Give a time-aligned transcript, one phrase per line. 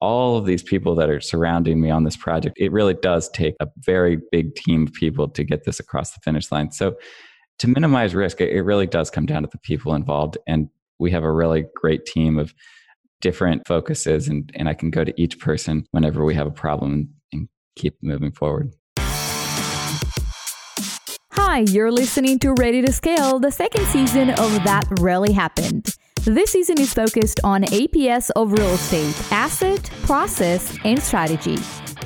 [0.00, 2.56] all of these people that are surrounding me on this project.
[2.58, 6.20] It really does take a very big team of people to get this across the
[6.20, 6.70] finish line.
[6.72, 6.96] So,
[7.60, 10.36] to minimize risk, it really does come down to the people involved.
[10.46, 12.52] And we have a really great team of
[13.22, 17.08] different focuses, and, and I can go to each person whenever we have a problem
[17.32, 18.72] and, keep moving forward.
[21.32, 25.94] Hi, you're listening to Ready to Scale, the second season of That Really Happened.
[26.26, 31.56] This season is focused on APS of real estate, asset, process, and strategy.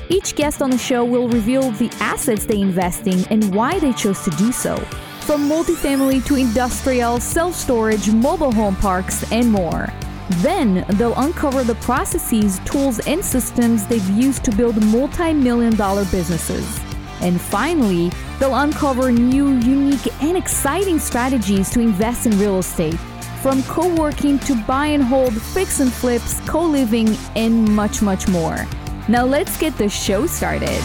[0.09, 3.91] Each guest on the show will reveal the assets they invest in and why they
[3.93, 4.75] chose to do so.
[5.21, 9.91] From multifamily to industrial, self storage, mobile home parks, and more.
[10.43, 16.05] Then they'll uncover the processes, tools, and systems they've used to build multi million dollar
[16.11, 16.79] businesses.
[17.21, 22.99] And finally, they'll uncover new, unique, and exciting strategies to invest in real estate
[23.41, 28.27] from co working to buy and hold, fix and flips, co living, and much, much
[28.27, 28.67] more.
[29.09, 30.81] Now let's get the show started.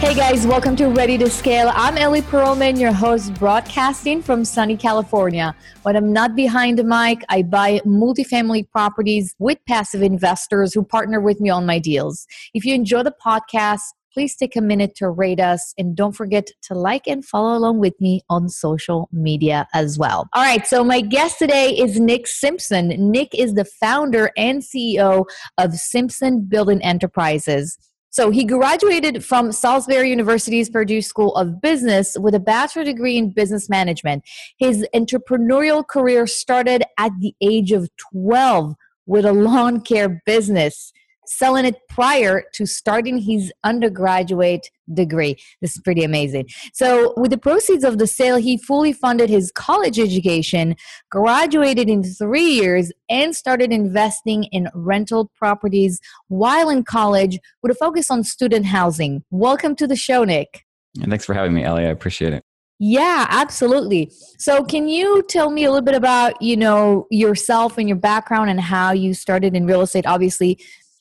[0.00, 1.70] Hey guys, welcome to Ready to Scale.
[1.74, 5.54] I'm Ellie Perlman, your host, broadcasting from sunny California.
[5.82, 11.20] When I'm not behind the mic, I buy multifamily properties with passive investors who partner
[11.20, 12.26] with me on my deals.
[12.54, 16.48] If you enjoy the podcast, please take a minute to rate us and don't forget
[16.62, 20.28] to like and follow along with me on social media as well.
[20.32, 22.88] All right, so my guest today is Nick Simpson.
[23.10, 25.26] Nick is the founder and CEO
[25.58, 27.78] of Simpson Building Enterprises.
[28.12, 33.30] So he graduated from Salisbury University's Perdue School of Business with a bachelor degree in
[33.30, 34.24] business management.
[34.58, 38.74] His entrepreneurial career started at the age of 12
[39.06, 40.92] with a lawn care business
[41.30, 45.36] selling it prior to starting his undergraduate degree.
[45.60, 46.48] This is pretty amazing.
[46.72, 50.74] So, with the proceeds of the sale, he fully funded his college education,
[51.10, 57.76] graduated in three years, and started investing in rental properties while in college with a
[57.76, 59.22] focus on student housing.
[59.30, 60.66] Welcome to the show, Nick.
[61.00, 61.86] And thanks for having me, Ellie.
[61.86, 62.44] I appreciate it.
[62.82, 64.10] Yeah, absolutely.
[64.38, 68.48] So can you tell me a little bit about, you know, yourself and your background
[68.48, 70.06] and how you started in real estate?
[70.06, 70.58] Obviously,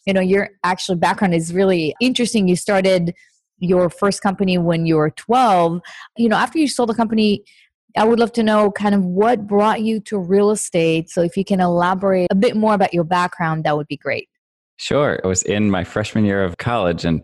[0.09, 2.47] you know your actual background is really interesting.
[2.47, 3.13] You started
[3.59, 5.81] your first company when you were 12
[6.17, 7.43] you know after you sold the company
[7.97, 11.09] i would love to know kind of what brought you to real estate.
[11.09, 14.29] So if you can elaborate a bit more about your background that would be great.
[14.77, 15.19] Sure.
[15.21, 17.21] It was in my freshman year of college and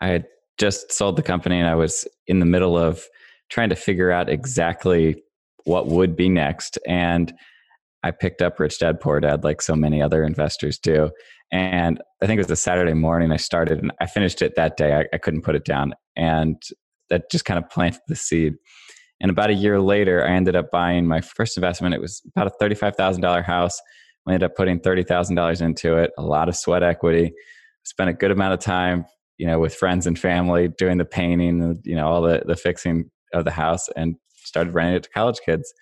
[0.00, 0.26] i had
[0.58, 3.02] just sold the company and i was in the middle of
[3.48, 5.22] trying to figure out exactly
[5.64, 6.78] what would be next.
[6.86, 7.32] And
[8.02, 11.10] I picked up Rich Dad Poor Dad like so many other investors do.
[11.52, 14.76] And I think it was a Saturday morning I started and I finished it that
[14.76, 14.94] day.
[14.94, 15.94] I, I couldn't put it down.
[16.16, 16.62] And
[17.08, 18.54] that just kind of planted the seed.
[19.20, 21.94] And about a year later, I ended up buying my first investment.
[21.94, 23.78] It was about a $35,000 house.
[24.24, 27.32] We ended up putting $30,000 into it, a lot of sweat equity.
[27.84, 29.04] Spent a good amount of time,
[29.36, 33.10] you know, with friends and family doing the painting, you know, all the, the fixing
[33.34, 35.72] of the house and started renting it to college kids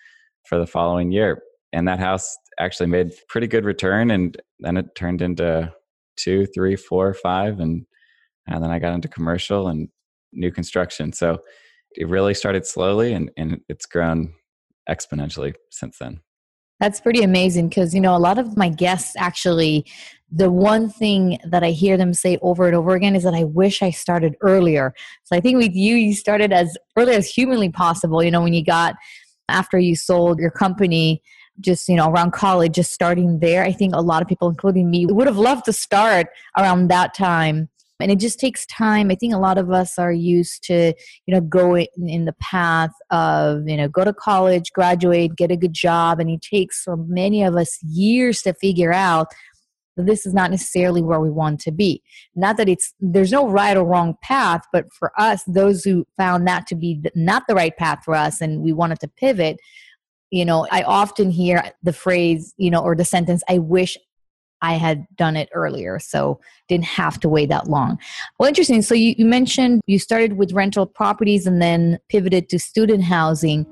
[0.47, 1.41] for the following year
[1.73, 5.71] and that house actually made pretty good return and then it turned into
[6.17, 7.85] two three four five and
[8.47, 9.89] and then i got into commercial and
[10.33, 11.11] new construction.
[11.13, 11.39] So
[11.95, 14.33] it really started slowly and, and it's grown
[14.89, 16.19] exponentially since then.
[16.79, 19.85] That's pretty amazing because you know a lot of my guests actually
[20.31, 23.43] the one thing that i hear them say over and over again is that i
[23.43, 24.93] wish i started earlier.
[25.25, 28.53] So i think with you you started as early as humanly possible you know when
[28.53, 28.95] you got
[29.49, 31.21] after you sold your company
[31.59, 34.89] just you know around college just starting there i think a lot of people including
[34.89, 36.27] me would have loved to start
[36.57, 37.69] around that time.
[38.01, 39.11] And it just takes time.
[39.11, 40.93] I think a lot of us are used to
[41.25, 45.57] you know going in the path of you know go to college graduate get a
[45.57, 49.27] good job and it takes for many of us years to figure out
[49.97, 52.01] that this is not necessarily where we want to be.
[52.35, 56.47] Not that it's there's no right or wrong path but for us those who found
[56.47, 59.57] that to be not the right path for us and we wanted to pivot
[60.31, 63.97] you know i often hear the phrase you know or the sentence i wish
[64.61, 66.39] i had done it earlier so
[66.69, 67.97] didn't have to wait that long.
[68.39, 68.81] Well interesting.
[68.81, 73.65] So you, you mentioned you started with rental properties and then pivoted to student housing.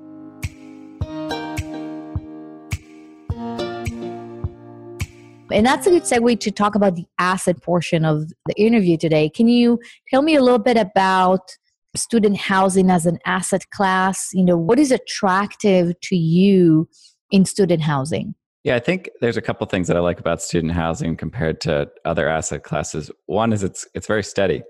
[5.49, 9.29] And that's a good segue to talk about the asset portion of the interview today.
[9.29, 9.79] Can you
[10.09, 11.55] tell me a little bit about
[11.97, 14.29] student housing as an asset class?
[14.33, 16.87] You know, what is attractive to you
[17.31, 18.35] in student housing?
[18.63, 21.89] Yeah, I think there's a couple things that I like about student housing compared to
[22.05, 23.09] other asset classes.
[23.25, 24.61] One is it's it's very steady.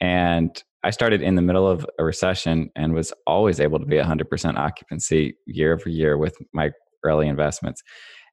[0.00, 3.96] And I started in the middle of a recession and was always able to be
[3.96, 6.70] 100% occupancy year over year with my
[7.04, 7.82] early investments.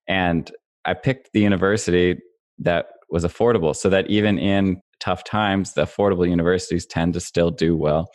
[0.07, 0.49] And
[0.85, 2.17] I picked the university
[2.59, 7.51] that was affordable so that even in tough times, the affordable universities tend to still
[7.51, 8.09] do well.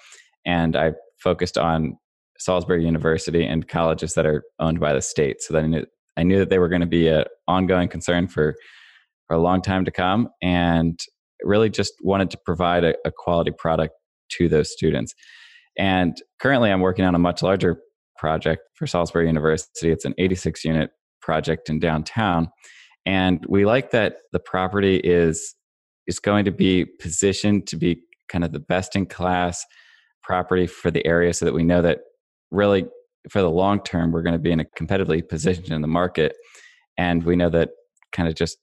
[0.45, 1.97] And I focused on
[2.39, 5.41] Salisbury University and colleges that are owned by the state.
[5.41, 5.87] So knew,
[6.17, 8.55] I knew that they were going to be an ongoing concern for,
[9.27, 10.29] for a long time to come.
[10.43, 10.99] And
[11.43, 13.95] really just wanted to provide a, a quality product
[14.31, 15.15] to those students.
[15.79, 17.81] And currently, I'm working on a much larger
[18.17, 19.91] project for Salisbury University.
[19.91, 20.91] It's an 86 unit
[21.21, 22.49] project in downtown.
[23.07, 25.55] And we like that the property is
[26.07, 29.65] is going to be positioned to be kind of the best in class
[30.23, 32.01] property for the area so that we know that
[32.51, 32.87] really
[33.29, 36.35] for the long term we're going to be in a competitively positioned in the market.
[36.97, 37.71] And we know that
[38.13, 38.59] kind of just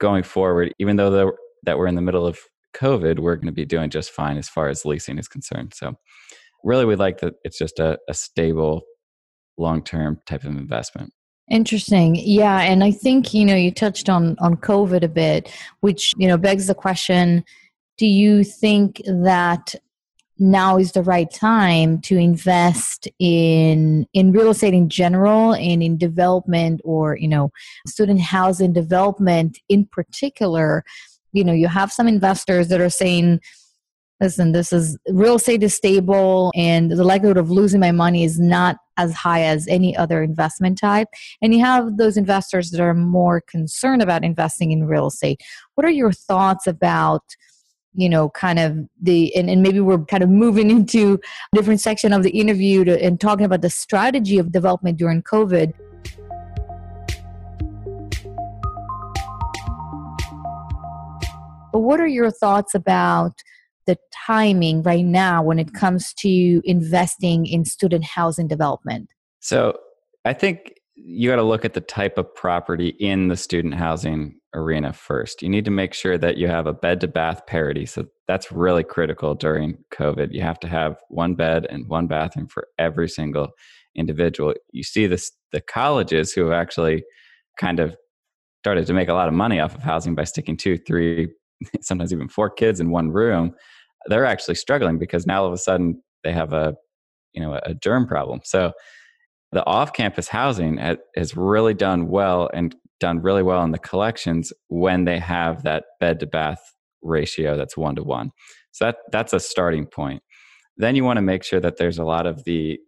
[0.00, 1.32] going forward even though the,
[1.64, 2.38] that we're in the middle of
[2.74, 5.72] covid we're going to be doing just fine as far as leasing is concerned.
[5.74, 5.94] So
[6.64, 8.82] really we like that it's just a, a stable
[9.58, 11.12] long term type of investment
[11.50, 12.14] Interesting.
[12.14, 16.28] Yeah, and I think you know you touched on on COVID a bit, which you
[16.28, 17.44] know begs the question:
[17.98, 19.74] Do you think that
[20.38, 25.98] now is the right time to invest in in real estate in general and in
[25.98, 27.50] development or you know
[27.84, 30.84] student housing development in particular?
[31.32, 33.40] You know, you have some investors that are saying
[34.20, 38.38] listen, this is real estate is stable and the likelihood of losing my money is
[38.38, 41.08] not as high as any other investment type.
[41.40, 45.40] And you have those investors that are more concerned about investing in real estate.
[45.74, 47.22] What are your thoughts about?
[47.92, 51.18] you know kind of the and, and maybe we're kind of moving into
[51.52, 55.20] a different section of the interview to, and talking about the strategy of development during
[55.24, 55.72] covid
[61.72, 63.42] but what are your thoughts about
[63.86, 69.10] the timing right now when it comes to investing in student housing development?
[69.40, 69.78] So
[70.24, 74.38] I think you got to look at the type of property in the student housing
[74.54, 75.42] arena first.
[75.42, 77.86] You need to make sure that you have a bed to bath parity.
[77.86, 80.32] So that's really critical during COVID.
[80.32, 83.48] You have to have one bed and one bathroom for every single
[83.94, 84.54] individual.
[84.72, 87.02] You see this the colleges who have actually
[87.58, 87.96] kind of
[88.62, 91.28] started to make a lot of money off of housing by sticking two, three,
[91.80, 93.54] sometimes even four kids in one room
[94.06, 96.74] they're actually struggling because now all of a sudden they have a
[97.32, 98.40] you know a germ problem.
[98.44, 98.72] So
[99.52, 100.78] the off-campus housing
[101.16, 105.84] has really done well and done really well in the collections when they have that
[105.98, 106.60] bed to bath
[107.02, 108.30] ratio that's one to one
[108.72, 110.22] so that that's a starting point.
[110.76, 112.78] Then you want to make sure that there's a lot of the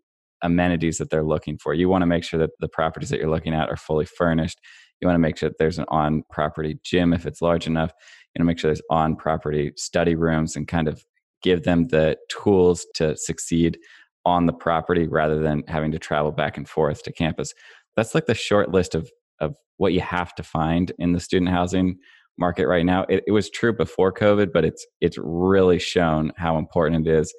[0.43, 1.75] amenities that they're looking for.
[1.75, 4.59] You want to make sure that the properties that you're looking at are fully furnished.
[5.01, 7.93] You want to make sure that there's an on property gym if it's large enough
[8.35, 11.05] you know make sure there's on property study rooms and kind of
[11.43, 13.79] give them the tools to succeed
[14.25, 17.53] on the property rather than having to travel back and forth to campus.
[17.97, 21.51] That's like the short list of of what you have to find in the student
[21.51, 21.99] housing
[22.39, 23.05] market right now.
[23.09, 27.35] It, it was true before covid but it's it's really shown how important it is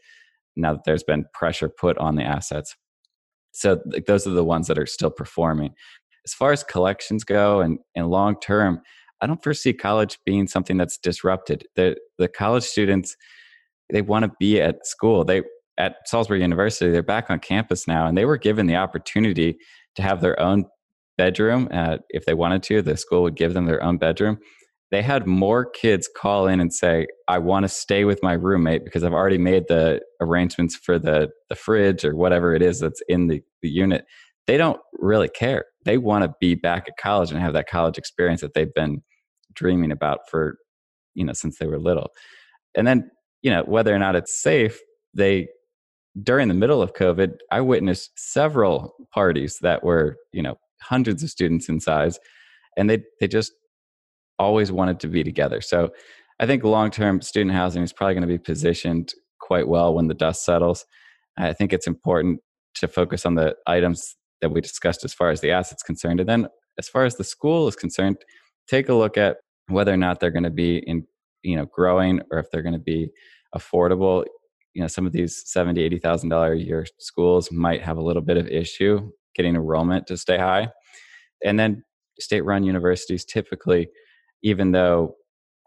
[0.55, 2.75] now that there's been pressure put on the assets.
[3.51, 5.73] So like, those are the ones that are still performing.
[6.25, 8.81] As far as collections go and, and long term
[9.23, 11.65] I don't foresee college being something that's disrupted.
[11.75, 13.15] The the college students
[13.89, 15.23] they want to be at school.
[15.23, 15.43] They
[15.77, 19.57] at Salisbury University, they're back on campus now, and they were given the opportunity
[19.95, 20.65] to have their own
[21.17, 22.81] bedroom uh, if they wanted to.
[22.81, 24.37] The school would give them their own bedroom.
[24.91, 28.83] They had more kids call in and say, "I want to stay with my roommate
[28.83, 33.01] because I've already made the arrangements for the the fridge or whatever it is that's
[33.07, 34.05] in the, the unit."
[34.45, 35.65] They don't really care.
[35.85, 39.01] They want to be back at college and have that college experience that they've been
[39.53, 40.57] dreaming about for
[41.15, 42.11] you know since they were little.
[42.75, 44.79] And then you know whether or not it's safe
[45.13, 45.47] they
[46.21, 51.29] during the middle of covid i witnessed several parties that were you know hundreds of
[51.29, 52.19] students in size
[52.77, 53.53] and they they just
[54.39, 55.61] always wanted to be together.
[55.61, 55.91] So
[56.39, 60.07] i think long term student housing is probably going to be positioned quite well when
[60.07, 60.85] the dust settles.
[61.37, 62.39] I think it's important
[62.75, 66.29] to focus on the items that we discussed as far as the assets concerned and
[66.29, 66.47] then
[66.79, 68.17] as far as the school is concerned
[68.67, 71.05] take a look at whether or not they're going to be in
[71.43, 73.09] you know growing or if they're going to be
[73.55, 74.25] affordable.
[74.73, 78.03] You know some of these seventy eighty thousand dollar a year schools might have a
[78.03, 80.69] little bit of issue getting enrollment to stay high.
[81.43, 81.83] And then
[82.19, 83.89] state run universities typically
[84.43, 85.15] even though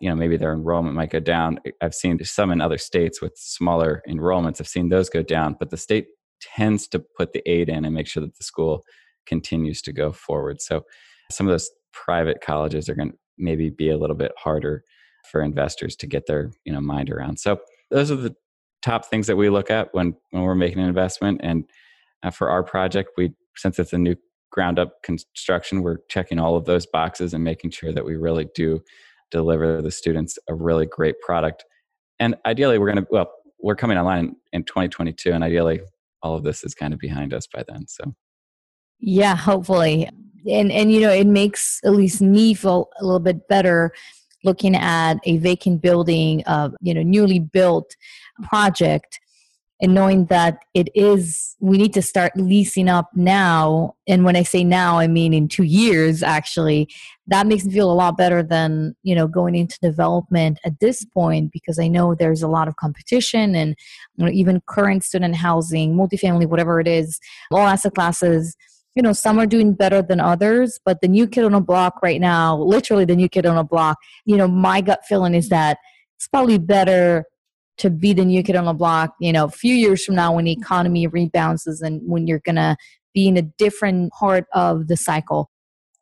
[0.01, 3.33] you know maybe their enrollment might go down i've seen some in other states with
[3.35, 6.07] smaller enrollments i've seen those go down but the state
[6.41, 8.85] tends to put the aid in and make sure that the school
[9.27, 10.61] continues to go forward.
[10.61, 10.85] So
[11.31, 11.71] some of those
[12.05, 14.85] private colleges are going to maybe be a little bit harder
[15.31, 17.39] for investors to get their you know mind around.
[17.39, 17.59] So
[17.91, 18.35] those are the
[18.83, 21.41] top things that we look at when when we're making an investment.
[21.43, 21.65] And
[22.23, 24.17] uh, for our project, we since it's a new
[24.53, 28.47] ground up construction, we're checking all of those boxes and making sure that we really
[28.55, 28.81] do
[29.31, 31.65] deliver the students a really great product.
[32.19, 35.81] And ideally, we're going to well, we're coming online in 2022, and ideally,
[36.23, 37.87] all of this is kind of behind us by then.
[37.89, 38.15] So,
[39.01, 40.09] yeah, hopefully,
[40.49, 43.93] and and you know, it makes at least me feel a little bit better
[44.45, 47.97] looking at a vacant building, uh, you know, newly built
[48.45, 49.19] project
[49.81, 53.95] and knowing that it is we need to start leasing up now.
[54.07, 56.89] And when i say now i mean in two years actually.
[57.29, 61.05] That makes me feel a lot better than you know going into development at this
[61.05, 63.75] point because i know there's a lot of competition and
[64.17, 67.19] you know, even current student housing multifamily whatever it is
[67.51, 68.57] all asset classes
[68.97, 72.03] you know some are doing better than others but the new kid on a block
[72.03, 75.49] right now literally the new kid on a block you know my gut feeling is
[75.49, 75.79] that
[76.17, 77.25] it's probably better
[77.79, 80.35] to be the new kid on the block, you know, a few years from now
[80.35, 82.77] when the economy rebounds and when you're going to
[83.15, 85.51] be in a different part of the cycle?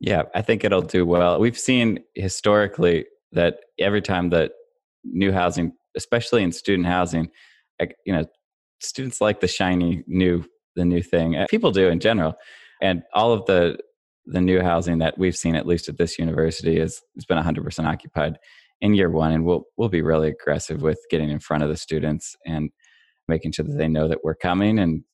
[0.00, 1.40] Yeah, I think it'll do well.
[1.40, 4.52] We've seen historically that every time that
[5.04, 7.30] new housing, especially in student housing,
[8.06, 8.24] you know,
[8.80, 10.44] students like the shiny new
[10.76, 11.36] the new thing.
[11.36, 12.34] Uh, people do in general.
[12.82, 13.78] And all of the
[14.26, 17.84] the new housing that we've seen at least at this university is has been 100%
[17.84, 18.38] occupied
[18.80, 21.76] in year one and we'll we'll be really aggressive with getting in front of the
[21.76, 22.70] students and
[23.28, 25.04] making sure that they know that we're coming and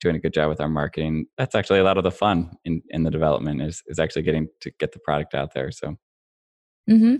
[0.00, 2.82] doing a good job with our marketing that's actually a lot of the fun in
[2.90, 5.96] in the development is is actually getting to get the product out there so
[6.90, 7.16] mm-hmm.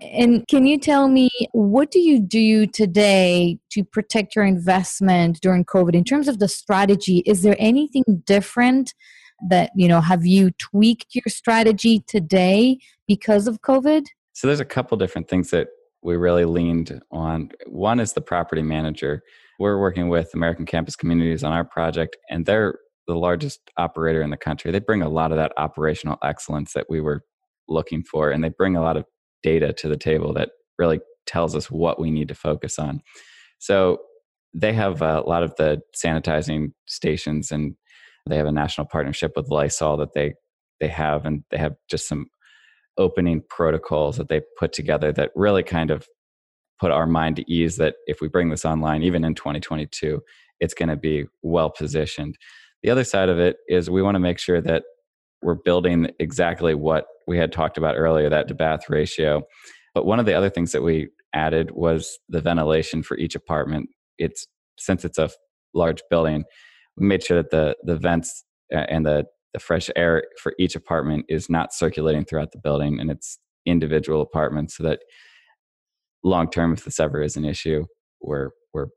[0.00, 5.64] And can you tell me what do you do today to protect your investment during
[5.64, 8.94] covid in terms of the strategy is there anything different
[9.48, 14.64] that you know have you tweaked your strategy today because of covid so there's a
[14.64, 15.68] couple different things that
[16.06, 17.50] we really leaned on.
[17.66, 19.22] One is the property manager.
[19.58, 22.78] We're working with American Campus Communities on our project, and they're
[23.08, 24.70] the largest operator in the country.
[24.70, 27.22] They bring a lot of that operational excellence that we were
[27.68, 29.04] looking for, and they bring a lot of
[29.46, 33.00] data to the table that really tells us what we need to focus on.
[33.60, 33.98] So
[34.52, 37.76] they have a lot of the sanitizing stations, and
[38.28, 40.34] they have a national partnership with Lysol that they
[40.80, 42.26] they have, and they have just some
[42.98, 46.06] opening protocols that they put together that really kind of
[46.80, 50.20] put our mind to ease that if we bring this online, even in 2022,
[50.60, 52.36] it's going to be well positioned.
[52.82, 54.82] The other side of it is we want to make sure that
[55.42, 59.42] we're building exactly what we had talked about earlier that to bath ratio.
[59.94, 63.88] But one of the other things that we added was the ventilation for each apartment.
[64.18, 64.46] It's
[64.78, 65.30] since it's a
[65.74, 66.44] large building,
[66.96, 71.24] we made sure that the the vents and the the fresh air for each apartment
[71.28, 75.00] is not circulating throughout the building and it's individual apartments so that
[76.24, 77.84] long term if this ever is an issue
[78.20, 78.88] we're we're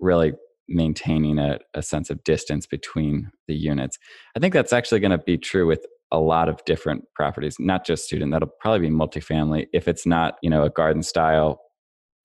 [0.00, 0.32] really
[0.68, 3.98] maintaining a, a sense of distance between the units
[4.36, 7.84] i think that's actually going to be true with a lot of different properties not
[7.84, 11.60] just student that'll probably be multifamily if it's not you know a garden style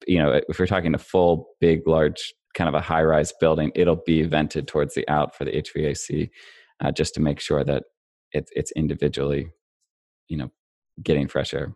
[0.06, 3.70] you know if we're talking a full big large kind of a high rise building
[3.74, 6.30] it'll be vented towards the out for the hvac
[6.80, 7.84] uh, just to make sure that
[8.32, 9.50] it's it's individually,
[10.28, 10.50] you know,
[11.02, 11.74] getting fresh air.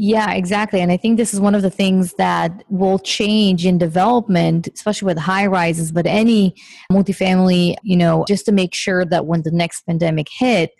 [0.00, 0.80] Yeah, exactly.
[0.80, 5.06] And I think this is one of the things that will change in development, especially
[5.06, 6.54] with high rises, but any
[6.92, 10.70] multifamily, you know, just to make sure that when the next pandemic hit,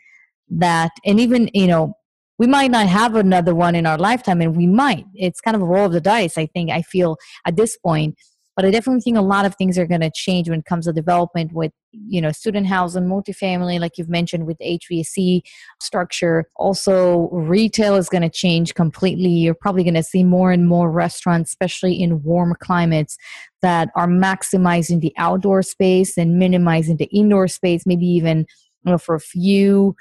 [0.50, 1.94] that, and even, you know,
[2.38, 5.04] we might not have another one in our lifetime, and we might.
[5.14, 8.16] It's kind of a roll of the dice, I think, I feel at this point
[8.58, 10.86] but I definitely think a lot of things are going to change when it comes
[10.86, 15.42] to development with, you know, student housing, multifamily, like you've mentioned with HVAC
[15.80, 16.44] structure.
[16.56, 19.28] Also, retail is going to change completely.
[19.28, 23.16] You're probably going to see more and more restaurants, especially in warm climates,
[23.62, 28.38] that are maximizing the outdoor space and minimizing the indoor space, maybe even
[28.84, 29.94] you know, for a few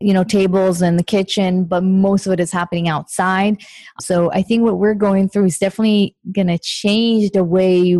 [0.00, 3.62] you know tables in the kitchen but most of it is happening outside.
[4.00, 7.96] So i think what we're going through is definitely going to change the way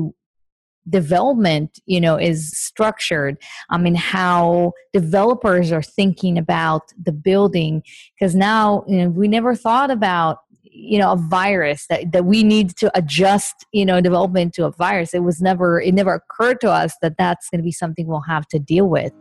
[0.88, 3.36] development you know is structured.
[3.70, 7.82] I mean how developers are thinking about the building
[8.18, 12.42] because now you know, we never thought about you know a virus that, that we
[12.42, 15.14] need to adjust you know development to a virus.
[15.14, 18.20] It was never it never occurred to us that that's going to be something we'll
[18.20, 19.12] have to deal with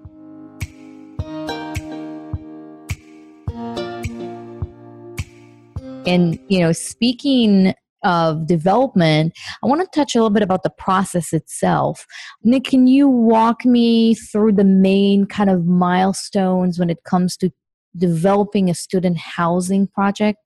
[6.07, 7.73] And, you know, speaking
[8.03, 12.05] of development, I want to touch a little bit about the process itself.
[12.43, 17.51] Nick, can you walk me through the main kind of milestones when it comes to
[17.97, 20.39] developing a student housing project?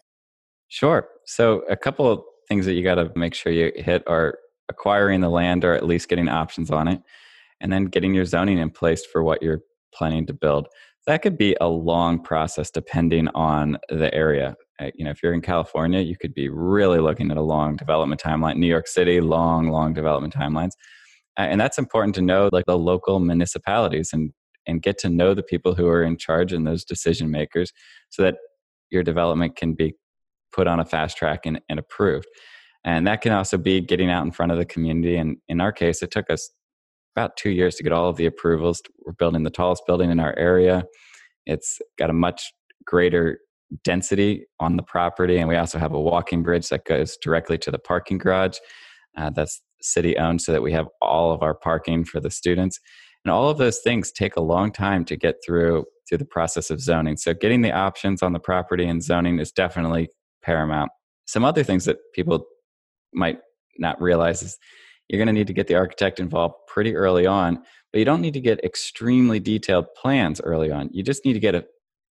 [0.70, 1.08] Sure.
[1.26, 4.40] So, a couple of things that you got to make sure you hit are
[4.70, 7.02] acquiring the land or at least getting options on it,
[7.60, 9.62] and then getting your zoning in place for what you're
[9.94, 10.68] planning to build.
[11.06, 14.56] That could be a long process depending on the area.
[14.96, 18.22] You know, if you're in California, you could be really looking at a long development
[18.22, 18.58] timeline.
[18.58, 20.72] New York City, long, long development timelines.
[21.38, 24.32] And that's important to know, like the local municipalities and
[24.68, 27.74] and get to know the people who are in charge and those decision makers
[28.10, 28.36] so that
[28.92, 29.96] your development can be
[30.52, 32.28] put on a fast track and, and approved.
[32.84, 35.16] And that can also be getting out in front of the community.
[35.16, 36.50] And in our case, it took us
[37.16, 38.82] about two years to get all of the approvals.
[39.06, 40.86] We're building the tallest building in our area.
[41.46, 42.54] It's got a much
[42.86, 43.40] greater
[43.84, 45.38] density on the property.
[45.38, 48.58] And we also have a walking bridge that goes directly to the parking garage.
[49.18, 52.80] Uh, that's city owned so that we have all of our parking for the students.
[53.24, 56.70] And all of those things take a long time to get through through the process
[56.70, 57.16] of zoning.
[57.16, 60.10] So getting the options on the property and zoning is definitely
[60.44, 60.92] paramount.
[61.26, 62.46] Some other things that people
[63.14, 63.40] might
[63.78, 64.58] not realize is
[65.08, 67.64] you're going to need to get the architect involved pretty early on,
[67.94, 70.90] but you don't need to get extremely detailed plans early on.
[70.92, 71.66] You just need to get a,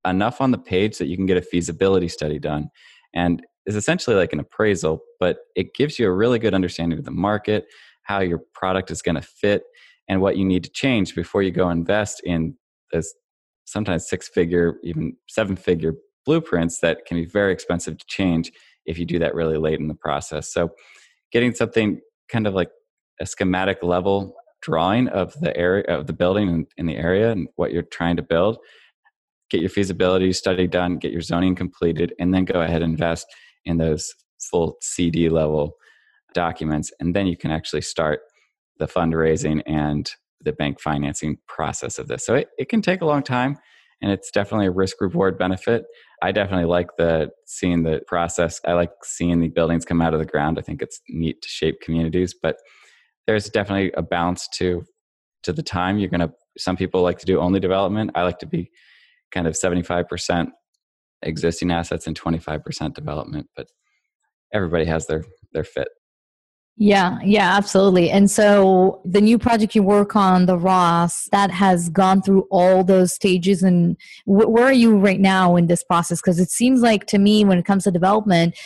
[0.06, 2.70] enough on the page that you can get a feasibility study done.
[3.14, 7.06] And is essentially like an appraisal, but it gives you a really good understanding of
[7.06, 7.66] the market,
[8.04, 9.64] how your product is going to fit,
[10.08, 12.56] and what you need to change before you go invest in
[12.92, 13.14] those
[13.66, 15.94] sometimes six figure, even seven figure
[16.26, 18.52] blueprints that can be very expensive to change
[18.86, 20.52] if you do that really late in the process.
[20.52, 20.72] So,
[21.32, 22.72] getting something kind of like
[23.22, 27.48] a schematic level drawing of the area of the building in, in the area and
[27.56, 28.58] what you're trying to build
[29.50, 33.28] get your feasibility study done get your zoning completed and then go ahead and invest
[33.66, 35.76] in those full cd level
[36.34, 38.22] documents and then you can actually start
[38.80, 42.26] the fundraising and the bank financing process of this.
[42.26, 43.58] So it, it can take a long time
[44.02, 45.84] and it's definitely a risk reward benefit.
[46.22, 48.60] I definitely like the seeing the process.
[48.66, 50.58] I like seeing the buildings come out of the ground.
[50.58, 52.58] I think it's neat to shape communities, but
[53.28, 54.84] there's definitely a balance to
[55.44, 58.12] to the time you're going to some people like to do only development.
[58.16, 58.70] I like to be
[59.32, 60.50] kind of 75%
[61.24, 63.68] existing assets and 25% development, but
[64.54, 65.24] everybody has their
[65.54, 65.90] their fit.
[66.82, 68.10] Yeah, yeah, absolutely.
[68.10, 72.86] And so the new project you work on, the Ross, that has gone through all
[72.86, 73.64] those stages.
[73.64, 76.22] And wh- where are you right now in this process?
[76.22, 78.58] Because it seems like to me, when it comes to development,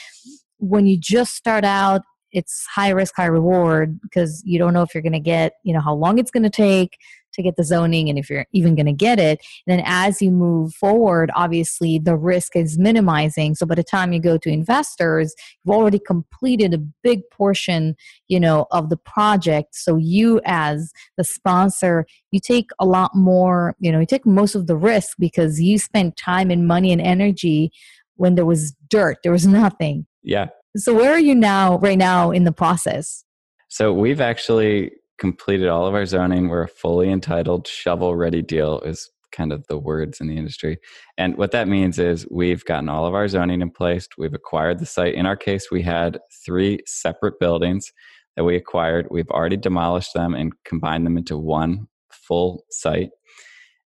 [0.59, 4.93] when you just start out, it's high risk, high reward because you don't know if
[4.93, 6.97] you're going to get, you know, how long it's going to take
[7.33, 9.39] to get the zoning and if you're even going to get it.
[9.67, 13.55] And then as you move forward, obviously the risk is minimizing.
[13.55, 17.95] So by the time you go to investors, you've already completed a big portion,
[18.27, 19.75] you know, of the project.
[19.75, 24.55] So you as the sponsor, you take a lot more, you know, you take most
[24.55, 27.71] of the risk because you spent time and money and energy
[28.15, 30.05] when there was dirt, there was nothing.
[30.23, 30.47] Yeah.
[30.75, 33.23] So where are you now right now in the process?
[33.67, 36.49] So we've actually completed all of our zoning.
[36.49, 40.77] We're a fully entitled shovel ready deal is kind of the words in the industry.
[41.17, 44.07] And what that means is we've gotten all of our zoning in place.
[44.17, 45.15] We've acquired the site.
[45.15, 47.91] In our case, we had three separate buildings
[48.35, 49.07] that we acquired.
[49.09, 53.09] We've already demolished them and combined them into one full site.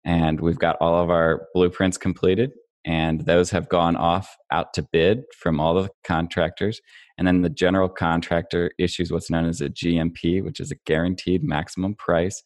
[0.04, 2.52] And we've got all of our blueprints completed
[2.84, 6.80] and those have gone off out to bid from all of the contractors
[7.22, 11.44] and then the general contractor issues what's known as a gmp which is a guaranteed
[11.44, 12.42] maximum price.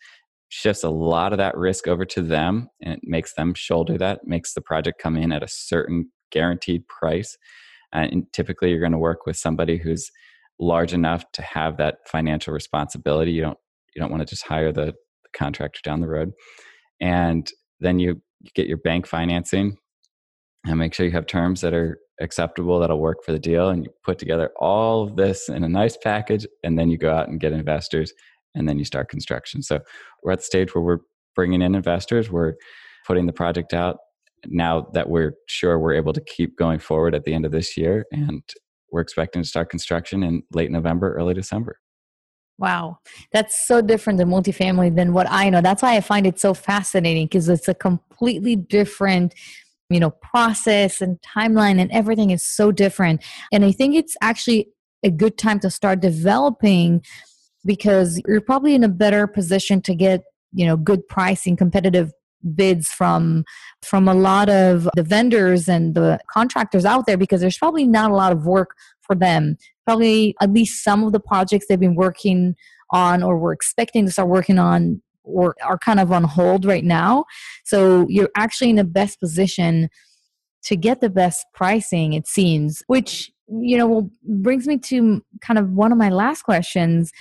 [0.51, 4.27] Shifts a lot of that risk over to them and it makes them shoulder that
[4.27, 7.39] makes the project come in at a certain guaranteed price.
[7.91, 10.11] And typically you're going to work with somebody who's
[10.61, 13.33] large enough to have that financial responsibility.
[13.33, 13.59] You don't
[13.95, 16.33] you don't want to just hire the, the contractor down the road.
[17.01, 19.79] And then you, you get your bank financing
[20.67, 23.85] and make sure you have terms that are acceptable that'll work for the deal and
[23.85, 27.29] you put together all of this in a nice package and then you go out
[27.29, 28.13] and get investors
[28.55, 29.63] and then you start construction.
[29.63, 29.81] So
[30.23, 31.01] we're at the stage where we're
[31.37, 32.55] bringing in investors we're
[33.07, 33.99] putting the project out
[34.47, 37.77] now that we're sure we're able to keep going forward at the end of this
[37.77, 38.43] year and
[38.91, 41.79] we're expecting to start construction in late november early december.
[42.59, 43.01] Wow,
[43.33, 45.61] that's so different than multifamily than what I know.
[45.61, 49.35] That's why I find it so fascinating because it's a completely different
[49.91, 53.25] you know process and timeline and everything is so different.
[53.53, 54.69] And i think it's actually
[55.03, 57.03] a good time to start developing
[57.65, 60.23] because you're probably in a better position to get
[60.53, 62.13] you know good pricing competitive
[62.55, 63.45] bids from
[63.83, 68.11] from a lot of the vendors and the contractors out there because there's probably not
[68.11, 68.71] a lot of work
[69.03, 69.57] for them.
[69.87, 72.55] Probably at least some of the projects they've been working
[72.91, 76.85] on or were expecting to start working on or are kind of on hold right
[76.85, 77.25] now.
[77.65, 79.89] So you're actually in the best position
[80.65, 85.71] to get the best pricing, it seems, which, you know, brings me to kind of
[85.71, 87.13] one of my last questions.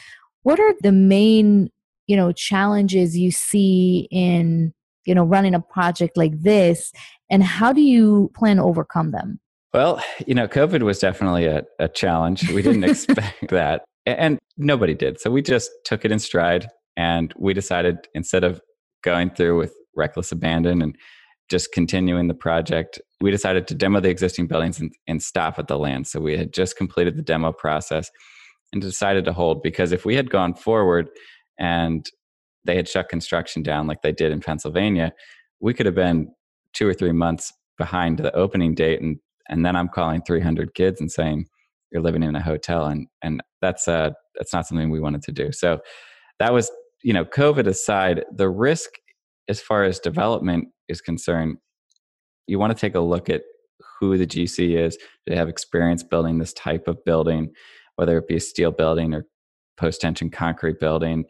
[0.44, 1.70] What are the main,
[2.08, 4.74] you know, challenges you see in,
[5.06, 6.92] you know, running a project like this
[7.30, 9.40] and how do you plan to overcome them?
[9.74, 12.50] Well, you know, COVID was definitely a, a challenge.
[12.50, 13.84] We didn't expect that.
[14.06, 15.20] And nobody did.
[15.20, 18.62] So we just took it in stride and we decided instead of
[19.04, 20.96] going through with reckless abandon and
[21.50, 25.68] just continuing the project, we decided to demo the existing buildings and, and stop at
[25.68, 26.08] the land.
[26.08, 28.10] So we had just completed the demo process
[28.74, 31.10] and decided to hold because if we had gone forward
[31.60, 32.06] and
[32.66, 35.14] they had shut construction down like they did in Pennsylvania,
[35.60, 36.34] we could have been
[36.74, 41.00] two or three months behind the opening date and and then I'm calling 300 kids
[41.00, 41.46] and saying
[41.92, 45.32] you're living in a hotel and and that's uh that's not something we wanted to
[45.32, 45.52] do.
[45.52, 45.80] So
[46.40, 46.72] that was
[47.06, 48.90] you know COVID aside, the risk
[49.48, 51.58] as far as development is concerned,
[52.48, 53.44] you want to take a look at
[54.00, 54.98] who the GC is.
[54.98, 57.52] Do they have experience building this type of building,
[57.98, 59.28] whether it be a steel building or
[59.78, 61.26] post tension concrete building?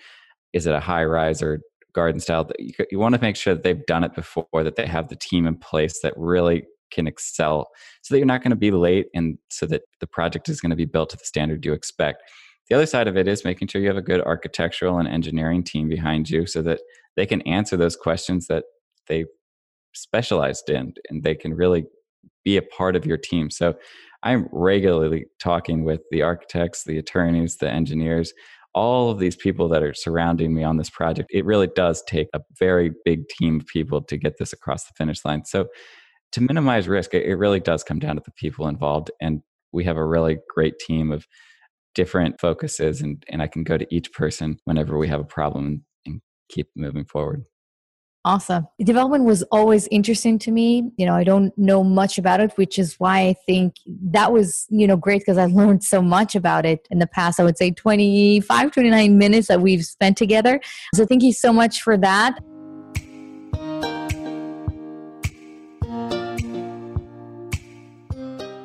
[0.53, 1.59] Is it a high rise or
[1.93, 2.49] garden style?
[2.89, 5.45] You, want to make sure that they've done it before, that they have the team
[5.45, 7.67] in place that really can excel
[8.01, 10.69] so that you're not going to be late and so that the project is going
[10.69, 12.23] to be built to the standard you expect.
[12.69, 15.63] The other side of it is making sure you have a good architectural and engineering
[15.63, 16.81] team behind you so that
[17.15, 18.65] they can answer those questions that
[19.07, 19.25] they
[19.93, 21.85] specialized in and they can really
[22.43, 23.49] be a part of your team.
[23.49, 23.75] So
[24.23, 28.33] I'm regularly talking with the architects, the attorneys, the engineers,
[28.73, 31.29] all of these people that are surrounding me on this project.
[31.31, 34.93] It really does take a very big team of people to get this across the
[34.97, 35.45] finish line.
[35.45, 35.67] So
[36.33, 39.11] to minimize risk, it really does come down to the people involved.
[39.21, 41.25] And we have a really great team of
[41.95, 45.85] different focuses and, and I can go to each person whenever we have a problem
[46.05, 47.45] and keep moving forward.
[48.25, 48.67] Awesome.
[48.79, 50.89] Development was always interesting to me.
[50.97, 54.65] You know, I don't know much about it, which is why I think that was,
[54.69, 57.39] you know, great because I learned so much about it in the past.
[57.39, 60.59] I would say 25, 29 minutes that we've spent together.
[60.95, 62.39] So thank you so much for that.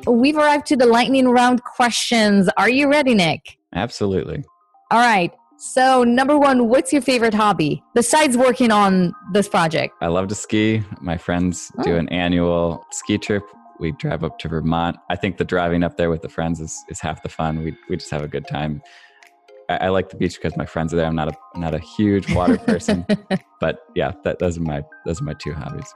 [0.07, 2.49] We've arrived to the lightning round questions.
[2.57, 3.57] Are you ready, Nick?
[3.73, 4.43] Absolutely.
[4.89, 5.31] All right.
[5.57, 9.93] So, number one, what's your favorite hobby besides working on this project?
[10.01, 10.83] I love to ski.
[11.01, 11.83] My friends oh.
[11.83, 13.43] do an annual ski trip.
[13.79, 14.97] We drive up to Vermont.
[15.09, 17.63] I think the driving up there with the friends is, is half the fun.
[17.63, 18.81] We, we just have a good time.
[19.69, 21.05] I, I like the beach because my friends are there.
[21.05, 23.05] I'm not a I'm not a huge water person,
[23.59, 25.93] but yeah, that, those are my those are my two hobbies.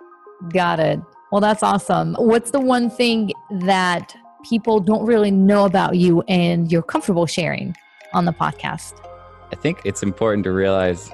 [0.53, 0.99] Got it.
[1.31, 2.15] Well, that's awesome.
[2.15, 7.75] What's the one thing that people don't really know about you and you're comfortable sharing
[8.13, 8.93] on the podcast?
[9.51, 11.11] I think it's important to realize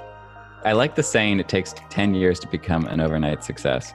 [0.63, 3.93] I like the saying it takes 10 years to become an overnight success.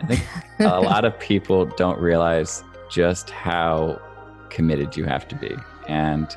[0.00, 0.26] I think
[0.60, 4.00] a lot of people don't realize just how
[4.50, 5.56] committed you have to be.
[5.88, 6.34] And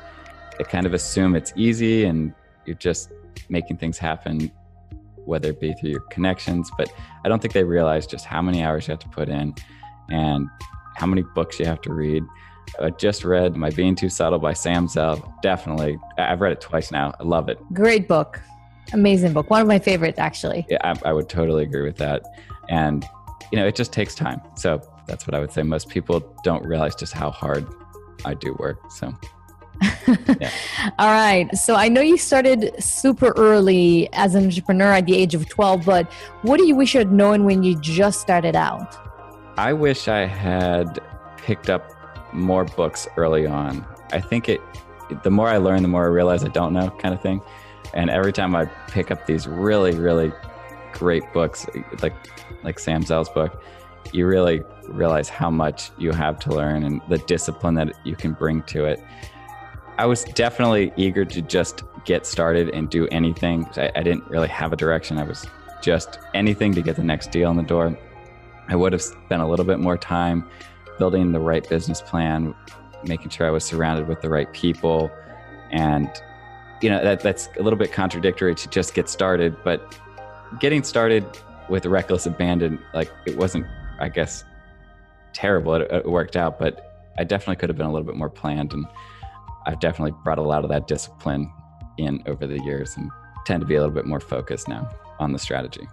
[0.56, 2.34] they kind of assume it's easy and
[2.66, 3.12] you're just
[3.48, 4.50] making things happen
[5.28, 6.70] whether it be through your connections.
[6.76, 6.92] But
[7.24, 9.54] I don't think they realize just how many hours you have to put in
[10.10, 10.48] and
[10.96, 12.24] how many books you have to read.
[12.80, 15.34] I just read Am I Being Too Subtle by Sam Zell.
[15.42, 15.98] Definitely.
[16.18, 17.14] I've read it twice now.
[17.20, 17.58] I love it.
[17.72, 18.40] Great book.
[18.92, 19.50] Amazing book.
[19.50, 20.66] One of my favorites, actually.
[20.68, 22.24] Yeah, I, I would totally agree with that.
[22.68, 23.06] And,
[23.52, 24.40] you know, it just takes time.
[24.56, 25.62] So that's what I would say.
[25.62, 27.66] Most people don't realize just how hard
[28.24, 28.90] I do work.
[28.90, 29.14] So
[29.80, 30.50] yeah.
[30.98, 31.54] All right.
[31.56, 35.84] So I know you started super early as an entrepreneur at the age of 12,
[35.84, 36.10] but
[36.42, 38.96] what do you wish you had known when you just started out?
[39.56, 41.00] I wish I had
[41.38, 41.92] picked up
[42.32, 43.84] more books early on.
[44.12, 44.60] I think it,
[45.22, 47.40] the more I learn, the more I realize I don't know, kind of thing.
[47.94, 50.32] And every time I pick up these really, really
[50.92, 51.66] great books,
[52.02, 52.14] like
[52.64, 53.62] like Sam Zell's book,
[54.12, 58.32] you really realize how much you have to learn and the discipline that you can
[58.32, 59.02] bring to it.
[59.98, 63.68] I was definitely eager to just get started and do anything.
[63.76, 65.18] I, I, didn't really have a direction.
[65.18, 65.44] I was
[65.82, 67.98] just anything to get the next deal in the door.
[68.68, 70.48] I would have spent a little bit more time
[70.98, 72.54] building the right business plan,
[73.04, 75.10] making sure I was surrounded with the right people.
[75.72, 76.08] And,
[76.80, 79.98] you know, that, that's a little bit contradictory to just get started, but
[80.60, 81.26] getting started
[81.68, 83.66] with reckless abandon, like it wasn't,
[83.98, 84.44] I guess,
[85.32, 85.74] terrible.
[85.74, 88.72] It, it worked out, but I definitely could have been a little bit more planned
[88.72, 88.86] and
[89.68, 91.52] I've definitely brought a lot of that discipline
[91.98, 93.10] in over the years and
[93.44, 94.88] tend to be a little bit more focused now
[95.20, 95.86] on the strategy.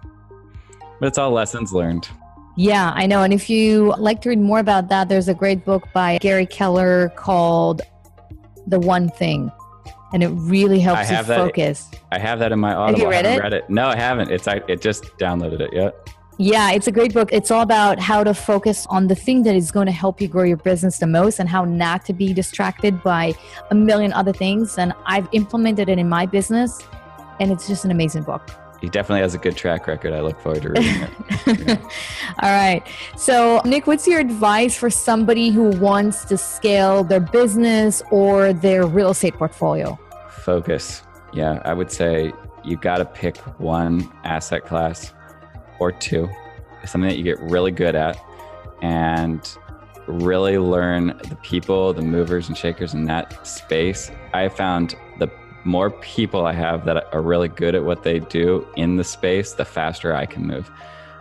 [0.98, 2.08] But it's all lessons learned.
[2.56, 3.22] Yeah, I know.
[3.22, 6.46] And if you like to read more about that, there's a great book by Gary
[6.46, 7.82] Keller called
[8.66, 9.52] The One Thing.
[10.14, 11.90] And it really helps you that, focus.
[12.12, 13.00] I have that in my Audible.
[13.00, 13.42] Have you read I it?
[13.42, 13.68] read it.
[13.68, 14.30] No, I haven't.
[14.30, 15.94] It's I it just downloaded it yet.
[16.38, 17.30] Yeah, it's a great book.
[17.32, 20.28] It's all about how to focus on the thing that is going to help you
[20.28, 23.32] grow your business the most and how not to be distracted by
[23.70, 24.76] a million other things.
[24.76, 26.82] And I've implemented it in my business,
[27.40, 28.50] and it's just an amazing book.
[28.82, 30.12] He definitely has a good track record.
[30.12, 31.08] I look forward to reading
[31.46, 31.66] it.
[31.66, 31.76] Yeah.
[32.42, 32.86] all right.
[33.16, 38.86] So, Nick, what's your advice for somebody who wants to scale their business or their
[38.86, 39.98] real estate portfolio?
[40.28, 41.02] Focus.
[41.32, 45.14] Yeah, I would say you got to pick one asset class
[45.78, 46.28] or two,
[46.84, 48.18] something that you get really good at,
[48.82, 49.56] and
[50.06, 54.10] really learn the people, the movers and shakers in that space.
[54.32, 55.28] I found the
[55.64, 59.54] more people I have that are really good at what they do in the space,
[59.54, 60.70] the faster I can move.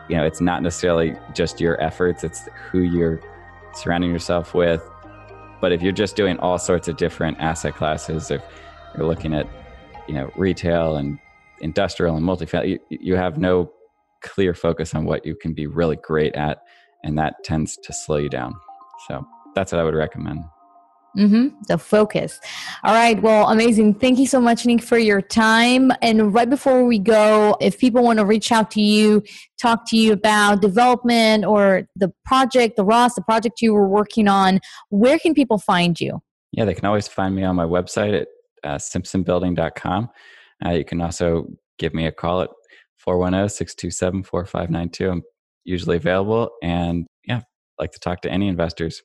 [0.07, 3.19] You know, it's not necessarily just your efforts, it's who you're
[3.73, 4.83] surrounding yourself with.
[5.61, 8.43] But if you're just doing all sorts of different asset classes, if
[8.95, 9.47] you're looking at,
[10.07, 11.17] you know, retail and
[11.61, 13.71] industrial and multifamily, you, you have no
[14.21, 16.59] clear focus on what you can be really great at,
[17.03, 18.53] and that tends to slow you down.
[19.07, 20.43] So that's what I would recommend.
[21.17, 21.61] Mm-hmm.
[21.67, 22.39] The focus.
[22.83, 23.21] All right.
[23.21, 23.95] Well, amazing.
[23.95, 25.91] Thank you so much, Nick, for your time.
[26.01, 29.23] And right before we go, if people want to reach out to you,
[29.57, 34.27] talk to you about development or the project, the Ross, the project you were working
[34.27, 36.21] on, where can people find you?
[36.51, 38.27] Yeah, they can always find me on my website at
[38.65, 40.09] uh, simpsonbuilding.com.
[40.65, 41.47] Uh, you can also
[41.77, 42.49] give me a call at
[43.07, 45.11] 410-627-4592.
[45.11, 45.23] I'm
[45.63, 47.41] usually available and yeah,
[47.79, 49.01] like to talk to any investors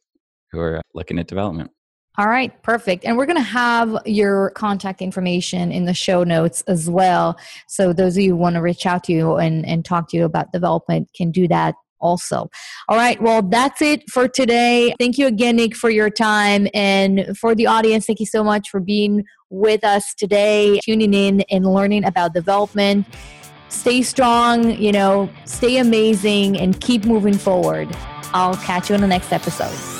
[0.53, 1.71] who are uh, looking at development.
[2.19, 3.05] All right, perfect.
[3.05, 7.39] And we're going to have your contact information in the show notes as well.
[7.69, 10.17] So those of you who want to reach out to you and, and talk to
[10.17, 12.51] you about development can do that also.
[12.89, 14.93] All right, well, that's it for today.
[14.99, 16.67] Thank you again, Nick, for your time.
[16.75, 21.43] And for the audience, thank you so much for being with us today, tuning in
[21.51, 23.07] and learning about development.
[23.71, 27.89] Stay strong, you know, stay amazing, and keep moving forward.
[28.35, 30.00] I'll catch you in the next episode.